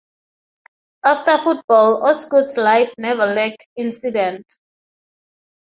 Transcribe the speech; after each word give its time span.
After 1.05 1.37
football 1.37 2.03
Osgood's 2.03 2.57
life 2.57 2.91
never 2.97 3.27
lacked 3.27 3.67
incident. 3.77 4.47